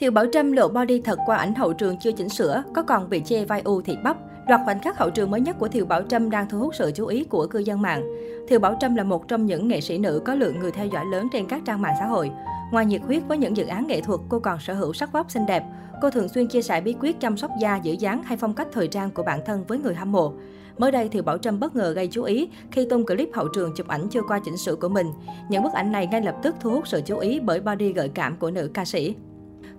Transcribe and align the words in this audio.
Thiều 0.00 0.10
Bảo 0.10 0.26
Trâm 0.32 0.52
lộ 0.52 0.68
body 0.68 1.00
thật 1.00 1.18
qua 1.26 1.36
ảnh 1.36 1.54
hậu 1.54 1.72
trường 1.72 1.96
chưa 1.96 2.12
chỉnh 2.12 2.28
sửa, 2.28 2.62
có 2.74 2.82
còn 2.82 3.10
bị 3.10 3.22
chê 3.24 3.44
vai 3.44 3.60
u 3.64 3.80
thịt 3.80 3.98
bắp. 4.04 4.16
Loạt 4.48 4.60
khoảnh 4.64 4.80
khắc 4.80 4.98
hậu 4.98 5.10
trường 5.10 5.30
mới 5.30 5.40
nhất 5.40 5.56
của 5.58 5.68
Thiều 5.68 5.86
Bảo 5.86 6.02
Trâm 6.02 6.30
đang 6.30 6.48
thu 6.48 6.58
hút 6.58 6.74
sự 6.74 6.92
chú 6.94 7.06
ý 7.06 7.24
của 7.24 7.46
cư 7.46 7.58
dân 7.58 7.82
mạng. 7.82 8.02
Thiều 8.48 8.60
Bảo 8.60 8.76
Trâm 8.80 8.94
là 8.94 9.04
một 9.04 9.28
trong 9.28 9.46
những 9.46 9.68
nghệ 9.68 9.80
sĩ 9.80 9.98
nữ 9.98 10.22
có 10.24 10.34
lượng 10.34 10.58
người 10.58 10.72
theo 10.72 10.86
dõi 10.86 11.04
lớn 11.12 11.28
trên 11.32 11.46
các 11.46 11.62
trang 11.64 11.82
mạng 11.82 11.94
xã 11.98 12.06
hội. 12.06 12.30
Ngoài 12.72 12.86
nhiệt 12.86 13.02
huyết 13.02 13.22
với 13.28 13.38
những 13.38 13.56
dự 13.56 13.66
án 13.66 13.86
nghệ 13.86 14.00
thuật, 14.00 14.20
cô 14.28 14.38
còn 14.38 14.58
sở 14.60 14.74
hữu 14.74 14.92
sắc 14.92 15.12
vóc 15.12 15.30
xinh 15.30 15.46
đẹp. 15.46 15.64
Cô 16.02 16.10
thường 16.10 16.28
xuyên 16.28 16.46
chia 16.46 16.62
sẻ 16.62 16.80
bí 16.80 16.94
quyết 17.00 17.20
chăm 17.20 17.36
sóc 17.36 17.50
da, 17.60 17.76
giữ 17.76 17.92
dáng 17.92 18.22
hay 18.22 18.36
phong 18.36 18.54
cách 18.54 18.68
thời 18.72 18.88
trang 18.88 19.10
của 19.10 19.22
bản 19.22 19.40
thân 19.46 19.64
với 19.68 19.78
người 19.78 19.94
hâm 19.94 20.12
mộ. 20.12 20.32
Mới 20.78 20.92
đây, 20.92 21.08
Thiều 21.08 21.22
Bảo 21.22 21.38
Trâm 21.38 21.60
bất 21.60 21.76
ngờ 21.76 21.92
gây 21.92 22.06
chú 22.06 22.22
ý 22.22 22.48
khi 22.70 22.86
tung 22.90 23.06
clip 23.06 23.28
hậu 23.34 23.48
trường 23.48 23.72
chụp 23.76 23.88
ảnh 23.88 24.08
chưa 24.10 24.22
qua 24.28 24.40
chỉnh 24.44 24.56
sửa 24.56 24.74
của 24.74 24.88
mình. 24.88 25.06
Những 25.48 25.62
bức 25.62 25.72
ảnh 25.72 25.92
này 25.92 26.06
ngay 26.06 26.22
lập 26.22 26.36
tức 26.42 26.56
thu 26.60 26.70
hút 26.70 26.88
sự 26.88 27.02
chú 27.06 27.18
ý 27.18 27.40
bởi 27.40 27.60
body 27.60 27.92
gợi 27.92 28.08
cảm 28.08 28.36
của 28.36 28.50
nữ 28.50 28.70
ca 28.74 28.84
sĩ. 28.84 29.14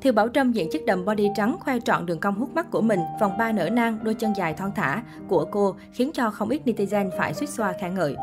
Thiều 0.01 0.13
Bảo 0.13 0.29
Trâm 0.29 0.51
diện 0.51 0.69
chiếc 0.71 0.85
đầm 0.85 1.05
body 1.05 1.29
trắng 1.35 1.57
khoe 1.59 1.79
trọn 1.79 2.05
đường 2.05 2.19
cong 2.19 2.35
hút 2.35 2.55
mắt 2.55 2.71
của 2.71 2.81
mình, 2.81 2.99
vòng 3.19 3.37
ba 3.37 3.51
nở 3.51 3.69
nang, 3.69 3.97
đôi 4.03 4.13
chân 4.13 4.33
dài 4.35 4.53
thon 4.53 4.71
thả 4.75 5.03
của 5.27 5.45
cô 5.51 5.75
khiến 5.91 6.11
cho 6.13 6.29
không 6.29 6.49
ít 6.49 6.61
netizen 6.65 7.09
phải 7.17 7.33
suýt 7.33 7.49
xoa 7.49 7.73
khen 7.81 7.95
ngợi. 7.95 8.15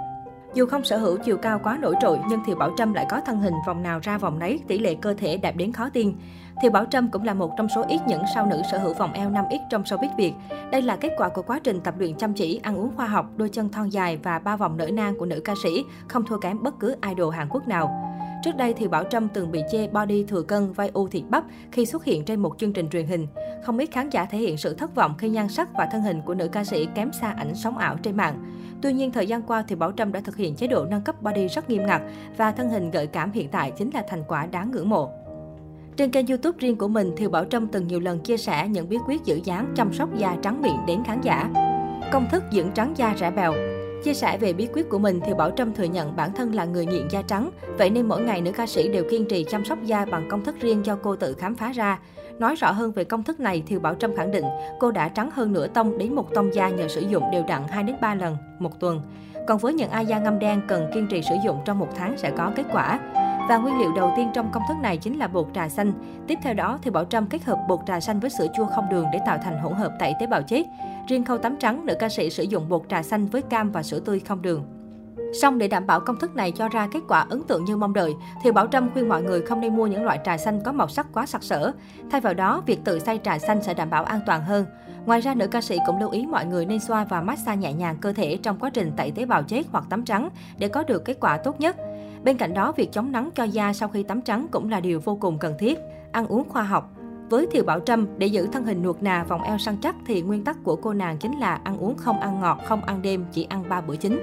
Dù 0.54 0.66
không 0.66 0.84
sở 0.84 0.96
hữu 0.96 1.16
chiều 1.16 1.36
cao 1.36 1.60
quá 1.64 1.78
nổi 1.80 1.94
trội, 2.00 2.18
nhưng 2.28 2.44
Thiều 2.46 2.56
Bảo 2.56 2.70
Trâm 2.76 2.94
lại 2.94 3.06
có 3.10 3.20
thân 3.26 3.40
hình 3.40 3.54
vòng 3.66 3.82
nào 3.82 3.98
ra 4.02 4.18
vòng 4.18 4.38
nấy, 4.38 4.60
tỷ 4.68 4.78
lệ 4.78 4.94
cơ 4.94 5.14
thể 5.14 5.36
đẹp 5.36 5.56
đến 5.56 5.72
khó 5.72 5.88
tin. 5.88 6.14
Thiều 6.62 6.70
Bảo 6.70 6.84
Trâm 6.84 7.10
cũng 7.10 7.24
là 7.24 7.34
một 7.34 7.50
trong 7.56 7.68
số 7.68 7.84
ít 7.88 8.00
những 8.06 8.22
sao 8.34 8.46
nữ 8.46 8.62
sở 8.70 8.78
hữu 8.78 8.94
vòng 8.94 9.12
eo 9.12 9.30
5X 9.30 9.58
trong 9.70 9.82
showbiz 9.82 10.16
Việt. 10.16 10.32
Đây 10.70 10.82
là 10.82 10.96
kết 10.96 11.12
quả 11.18 11.28
của 11.28 11.42
quá 11.42 11.60
trình 11.64 11.80
tập 11.80 11.94
luyện 11.98 12.14
chăm 12.14 12.34
chỉ, 12.34 12.60
ăn 12.62 12.76
uống 12.76 12.96
khoa 12.96 13.06
học, 13.06 13.26
đôi 13.36 13.48
chân 13.48 13.68
thon 13.68 13.88
dài 13.88 14.18
và 14.22 14.38
ba 14.38 14.56
vòng 14.56 14.76
nở 14.76 14.88
nang 14.92 15.18
của 15.18 15.26
nữ 15.26 15.40
ca 15.44 15.54
sĩ, 15.62 15.84
không 16.08 16.24
thua 16.24 16.38
kém 16.38 16.62
bất 16.62 16.78
cứ 16.80 16.94
idol 17.08 17.34
Hàn 17.34 17.48
Quốc 17.50 17.68
nào. 17.68 18.07
Trước 18.42 18.56
đây 18.56 18.74
thì 18.74 18.88
Bảo 18.88 19.04
Trâm 19.04 19.28
từng 19.28 19.50
bị 19.50 19.62
chê 19.72 19.88
body 19.88 20.24
thừa 20.24 20.42
cân, 20.42 20.72
vai 20.72 20.90
u 20.94 21.08
thịt 21.08 21.24
bắp 21.28 21.44
khi 21.72 21.86
xuất 21.86 22.04
hiện 22.04 22.24
trên 22.24 22.40
một 22.40 22.58
chương 22.58 22.72
trình 22.72 22.88
truyền 22.88 23.06
hình. 23.06 23.26
Không 23.64 23.78
ít 23.78 23.86
khán 23.92 24.10
giả 24.10 24.24
thể 24.24 24.38
hiện 24.38 24.56
sự 24.56 24.74
thất 24.74 24.94
vọng 24.94 25.14
khi 25.18 25.28
nhan 25.28 25.48
sắc 25.48 25.68
và 25.78 25.88
thân 25.92 26.02
hình 26.02 26.20
của 26.26 26.34
nữ 26.34 26.48
ca 26.48 26.64
sĩ 26.64 26.88
kém 26.94 27.10
xa 27.20 27.34
ảnh 27.36 27.54
sống 27.54 27.78
ảo 27.78 27.96
trên 28.02 28.16
mạng. 28.16 28.44
Tuy 28.82 28.92
nhiên, 28.92 29.12
thời 29.12 29.26
gian 29.26 29.42
qua 29.42 29.64
thì 29.68 29.74
Bảo 29.74 29.92
Trâm 29.92 30.12
đã 30.12 30.20
thực 30.20 30.36
hiện 30.36 30.54
chế 30.54 30.66
độ 30.66 30.84
nâng 30.84 31.02
cấp 31.02 31.22
body 31.22 31.48
rất 31.48 31.70
nghiêm 31.70 31.86
ngặt 31.86 32.02
và 32.36 32.52
thân 32.52 32.68
hình 32.68 32.90
gợi 32.90 33.06
cảm 33.06 33.32
hiện 33.32 33.48
tại 33.48 33.70
chính 33.70 33.90
là 33.94 34.04
thành 34.08 34.24
quả 34.28 34.46
đáng 34.46 34.70
ngưỡng 34.70 34.88
mộ. 34.88 35.10
Trên 35.96 36.10
kênh 36.10 36.26
YouTube 36.26 36.58
riêng 36.58 36.76
của 36.76 36.88
mình, 36.88 37.16
Thiều 37.16 37.30
Bảo 37.30 37.44
Trâm 37.44 37.66
từng 37.66 37.86
nhiều 37.86 38.00
lần 38.00 38.20
chia 38.20 38.36
sẻ 38.36 38.68
những 38.68 38.88
bí 38.88 38.96
quyết 39.06 39.24
giữ 39.24 39.40
dáng, 39.44 39.72
chăm 39.76 39.92
sóc 39.92 40.16
da 40.16 40.36
trắng 40.42 40.62
miệng 40.62 40.78
đến 40.86 41.04
khán 41.04 41.20
giả. 41.20 41.50
Công 42.12 42.26
thức 42.30 42.44
dưỡng 42.52 42.70
trắng 42.74 42.94
da 42.96 43.14
rẻ 43.18 43.30
bèo, 43.30 43.52
Chia 44.04 44.14
sẻ 44.14 44.38
về 44.38 44.52
bí 44.52 44.68
quyết 44.72 44.88
của 44.88 44.98
mình 44.98 45.20
thì 45.26 45.34
Bảo 45.34 45.50
Trâm 45.50 45.74
thừa 45.74 45.84
nhận 45.84 46.16
bản 46.16 46.32
thân 46.32 46.54
là 46.54 46.64
người 46.64 46.86
nghiện 46.86 47.08
da 47.10 47.22
trắng, 47.22 47.50
vậy 47.78 47.90
nên 47.90 48.08
mỗi 48.08 48.22
ngày 48.22 48.40
nữ 48.40 48.52
ca 48.52 48.66
sĩ 48.66 48.88
đều 48.88 49.04
kiên 49.10 49.24
trì 49.28 49.44
chăm 49.44 49.64
sóc 49.64 49.78
da 49.82 50.04
bằng 50.04 50.28
công 50.30 50.44
thức 50.44 50.56
riêng 50.60 50.86
do 50.86 50.96
cô 51.02 51.16
tự 51.16 51.34
khám 51.34 51.54
phá 51.54 51.72
ra. 51.72 51.98
Nói 52.38 52.54
rõ 52.54 52.72
hơn 52.72 52.92
về 52.92 53.04
công 53.04 53.22
thức 53.22 53.40
này 53.40 53.62
thì 53.66 53.78
Bảo 53.78 53.94
Trâm 53.94 54.16
khẳng 54.16 54.30
định 54.30 54.44
cô 54.80 54.90
đã 54.90 55.08
trắng 55.08 55.30
hơn 55.32 55.52
nửa 55.52 55.66
tông 55.66 55.98
đến 55.98 56.14
một 56.14 56.34
tông 56.34 56.54
da 56.54 56.68
nhờ 56.68 56.88
sử 56.88 57.00
dụng 57.00 57.22
đều 57.32 57.44
đặn 57.48 57.62
2 57.68 57.84
đến 57.84 57.96
3 58.00 58.14
lần 58.14 58.36
một 58.58 58.80
tuần. 58.80 59.00
Còn 59.46 59.58
với 59.58 59.74
những 59.74 59.90
ai 59.90 60.06
da 60.06 60.18
ngâm 60.18 60.38
đen 60.38 60.60
cần 60.68 60.90
kiên 60.94 61.06
trì 61.06 61.22
sử 61.22 61.34
dụng 61.44 61.58
trong 61.64 61.78
một 61.78 61.88
tháng 61.96 62.16
sẽ 62.16 62.30
có 62.30 62.52
kết 62.56 62.64
quả. 62.72 63.00
Và 63.48 63.56
nguyên 63.56 63.78
liệu 63.78 63.92
đầu 63.92 64.12
tiên 64.16 64.30
trong 64.34 64.50
công 64.52 64.62
thức 64.68 64.76
này 64.82 64.96
chính 64.96 65.18
là 65.18 65.28
bột 65.28 65.46
trà 65.54 65.68
xanh. 65.68 65.92
Tiếp 66.26 66.38
theo 66.42 66.54
đó 66.54 66.78
thì 66.82 66.90
Bảo 66.90 67.04
Trâm 67.04 67.26
kết 67.26 67.44
hợp 67.44 67.58
bột 67.68 67.80
trà 67.86 68.00
xanh 68.00 68.20
với 68.20 68.30
sữa 68.30 68.46
chua 68.56 68.66
không 68.66 68.88
đường 68.90 69.06
để 69.12 69.20
tạo 69.26 69.38
thành 69.44 69.58
hỗn 69.58 69.72
hợp 69.72 69.92
tẩy 69.98 70.14
tế 70.20 70.26
bào 70.26 70.42
chết. 70.42 70.66
Riêng 71.08 71.24
khâu 71.24 71.38
tắm 71.38 71.56
trắng, 71.60 71.86
nữ 71.86 71.94
ca 71.98 72.08
sĩ 72.08 72.30
sử 72.30 72.42
dụng 72.42 72.68
bột 72.68 72.82
trà 72.88 73.02
xanh 73.02 73.26
với 73.26 73.42
cam 73.42 73.70
và 73.70 73.82
sữa 73.82 74.00
tươi 74.00 74.20
không 74.20 74.42
đường. 74.42 74.64
Song 75.40 75.58
để 75.58 75.68
đảm 75.68 75.86
bảo 75.86 76.00
công 76.00 76.18
thức 76.18 76.36
này 76.36 76.52
cho 76.52 76.68
ra 76.68 76.88
kết 76.92 77.00
quả 77.08 77.26
ấn 77.30 77.42
tượng 77.42 77.64
như 77.64 77.76
mong 77.76 77.94
đợi, 77.94 78.14
thì 78.42 78.52
Bảo 78.52 78.66
Trâm 78.66 78.90
khuyên 78.92 79.08
mọi 79.08 79.22
người 79.22 79.42
không 79.42 79.60
nên 79.60 79.76
mua 79.76 79.86
những 79.86 80.04
loại 80.04 80.20
trà 80.24 80.36
xanh 80.38 80.60
có 80.64 80.72
màu 80.72 80.88
sắc 80.88 81.06
quá 81.12 81.26
sặc 81.26 81.42
sỡ. 81.42 81.72
Thay 82.10 82.20
vào 82.20 82.34
đó, 82.34 82.62
việc 82.66 82.84
tự 82.84 82.98
xay 82.98 83.20
trà 83.24 83.38
xanh 83.38 83.62
sẽ 83.62 83.74
đảm 83.74 83.90
bảo 83.90 84.04
an 84.04 84.20
toàn 84.26 84.42
hơn. 84.42 84.66
Ngoài 85.06 85.20
ra, 85.20 85.34
nữ 85.34 85.46
ca 85.46 85.60
sĩ 85.60 85.78
cũng 85.86 86.00
lưu 86.00 86.10
ý 86.10 86.26
mọi 86.26 86.44
người 86.44 86.66
nên 86.66 86.80
xoa 86.80 87.04
và 87.04 87.20
massage 87.20 87.56
nhẹ 87.56 87.72
nhàng 87.72 87.96
cơ 88.00 88.12
thể 88.12 88.38
trong 88.42 88.58
quá 88.58 88.70
trình 88.70 88.92
tẩy 88.96 89.10
tế 89.10 89.24
bào 89.24 89.42
chết 89.42 89.62
hoặc 89.72 89.84
tắm 89.90 90.04
trắng 90.04 90.28
để 90.58 90.68
có 90.68 90.82
được 90.82 91.04
kết 91.04 91.16
quả 91.20 91.36
tốt 91.36 91.60
nhất. 91.60 91.76
Bên 92.24 92.36
cạnh 92.36 92.54
đó, 92.54 92.72
việc 92.72 92.92
chống 92.92 93.12
nắng 93.12 93.30
cho 93.34 93.44
da 93.44 93.72
sau 93.72 93.88
khi 93.88 94.02
tắm 94.02 94.20
trắng 94.20 94.46
cũng 94.50 94.70
là 94.70 94.80
điều 94.80 95.00
vô 95.00 95.18
cùng 95.20 95.38
cần 95.38 95.54
thiết. 95.58 95.78
Ăn 96.12 96.26
uống 96.26 96.48
khoa 96.48 96.62
học, 96.62 96.90
với 97.30 97.46
Thiều 97.46 97.64
Bảo 97.64 97.80
Trâm, 97.80 98.06
để 98.18 98.26
giữ 98.26 98.48
thân 98.52 98.64
hình 98.64 98.82
nuột 98.82 99.02
nà, 99.02 99.24
vòng 99.24 99.42
eo 99.42 99.58
săn 99.58 99.76
chắc 99.82 99.96
thì 100.06 100.22
nguyên 100.22 100.44
tắc 100.44 100.56
của 100.64 100.76
cô 100.76 100.92
nàng 100.92 101.18
chính 101.18 101.38
là 101.38 101.60
ăn 101.64 101.78
uống 101.78 101.96
không 101.96 102.20
ăn 102.20 102.40
ngọt, 102.40 102.58
không 102.64 102.84
ăn 102.84 103.02
đêm, 103.02 103.24
chỉ 103.32 103.46
ăn 103.48 103.64
3 103.68 103.80
bữa 103.80 103.96
chính. 103.96 104.20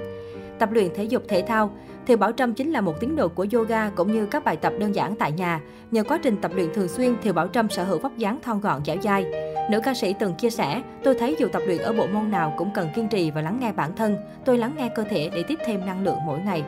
Tập 0.58 0.68
luyện 0.72 0.88
thể 0.94 1.04
dục 1.04 1.22
thể 1.28 1.44
thao, 1.46 1.70
Thiều 2.06 2.16
Bảo 2.16 2.32
Trâm 2.32 2.54
chính 2.54 2.70
là 2.70 2.80
một 2.80 3.00
tín 3.00 3.16
đồ 3.16 3.28
của 3.28 3.46
yoga 3.52 3.90
cũng 3.90 4.12
như 4.12 4.26
các 4.26 4.44
bài 4.44 4.56
tập 4.56 4.72
đơn 4.78 4.94
giản 4.94 5.14
tại 5.16 5.32
nhà. 5.32 5.60
Nhờ 5.90 6.04
quá 6.04 6.18
trình 6.22 6.36
tập 6.36 6.50
luyện 6.54 6.74
thường 6.74 6.88
xuyên, 6.88 7.16
Thiều 7.22 7.32
Bảo 7.32 7.48
Trâm 7.48 7.68
sở 7.68 7.84
hữu 7.84 7.98
vóc 7.98 8.16
dáng 8.16 8.38
thon 8.42 8.60
gọn 8.60 8.84
dẻo 8.84 8.96
dai. 9.02 9.24
Nữ 9.70 9.80
ca 9.84 9.94
sĩ 9.94 10.14
từng 10.18 10.34
chia 10.34 10.50
sẻ, 10.50 10.82
tôi 11.04 11.14
thấy 11.14 11.36
dù 11.38 11.48
tập 11.52 11.62
luyện 11.66 11.78
ở 11.78 11.92
bộ 11.92 12.06
môn 12.06 12.30
nào 12.30 12.54
cũng 12.56 12.70
cần 12.74 12.88
kiên 12.94 13.08
trì 13.08 13.30
và 13.30 13.40
lắng 13.40 13.58
nghe 13.60 13.72
bản 13.72 13.96
thân. 13.96 14.16
Tôi 14.44 14.58
lắng 14.58 14.72
nghe 14.76 14.88
cơ 14.88 15.04
thể 15.10 15.30
để 15.34 15.42
tiếp 15.42 15.58
thêm 15.66 15.86
năng 15.86 16.04
lượng 16.04 16.18
mỗi 16.26 16.38
ngày. 16.38 16.64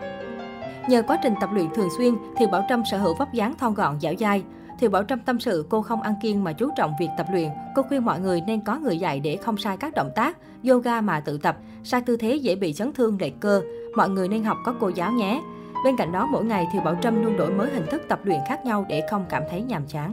Nhờ 0.89 1.03
quá 1.03 1.19
trình 1.23 1.35
tập 1.41 1.51
luyện 1.53 1.71
thường 1.75 1.89
xuyên, 1.97 2.15
Thiều 2.37 2.49
Bảo 2.49 2.65
Trâm 2.69 2.83
sở 2.91 2.99
hữu 2.99 3.15
vóc 3.15 3.33
dáng 3.33 3.55
thon 3.59 3.75
gọn 3.75 4.01
dẻo 4.01 4.15
dai. 4.19 4.43
Thiều 4.79 4.91
Bảo 4.91 5.05
Trâm 5.05 5.19
tâm 5.19 5.41
sự 5.41 5.67
cô 5.69 5.83
không 5.83 6.03
ăn 6.03 6.15
kiêng 6.23 6.45
mà 6.45 6.53
chú 6.53 6.71
trọng 6.77 6.95
việc 7.01 7.09
tập 7.19 7.27
luyện. 7.33 7.49
Cô 7.75 7.83
khuyên 7.83 8.05
mọi 8.05 8.21
người 8.21 8.41
nên 8.41 8.61
có 8.61 8.79
người 8.79 8.99
dạy 8.99 9.21
để 9.21 9.37
không 9.37 9.57
sai 9.57 9.77
các 9.77 9.95
động 9.95 10.11
tác, 10.15 10.37
yoga 10.69 11.01
mà 11.01 11.21
tự 11.21 11.39
tập, 11.39 11.57
sai 11.85 12.01
tư 12.01 12.17
thế 12.17 12.35
dễ 12.35 12.55
bị 12.55 12.73
chấn 12.73 12.93
thương 12.93 13.17
lệch 13.21 13.41
cơ. 13.41 13.63
Mọi 13.97 14.09
người 14.09 14.29
nên 14.29 14.45
học 14.45 14.57
có 14.65 14.75
cô 14.81 14.89
giáo 14.89 15.13
nhé. 15.13 15.43
Bên 15.85 15.97
cạnh 15.97 16.13
đó, 16.13 16.29
mỗi 16.33 16.45
ngày 16.45 16.67
Thiều 16.73 16.83
Bảo 16.83 16.95
Trâm 17.03 17.25
luôn 17.25 17.37
đổi 17.37 17.51
mới 17.51 17.71
hình 17.71 17.87
thức 17.91 18.03
tập 18.09 18.21
luyện 18.25 18.41
khác 18.49 18.65
nhau 18.65 18.87
để 18.89 19.03
không 19.11 19.25
cảm 19.29 19.43
thấy 19.51 19.63
nhàm 19.63 19.87
chán. 19.87 20.13